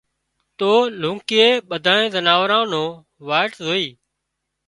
[0.57, 0.71] تو
[1.01, 2.83] لونڪِي ٻڌانئين زناوارن نو
[3.27, 3.87] واٽ زوئي